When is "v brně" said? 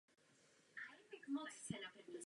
2.01-2.19